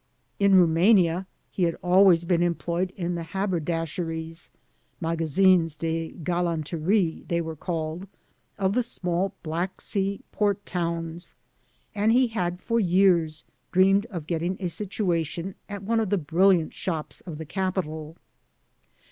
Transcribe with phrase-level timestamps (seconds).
[0.39, 4.49] In Rumania he had always been employed in the haberdasheries—
[4.99, 8.07] magazins de gaUanterie they were called—
[8.57, 11.35] of the small Black Sea port towns,
[11.93, 16.73] and he had for years dreamed of getting a situation at one of the brilliant
[16.73, 18.17] shops of the capital.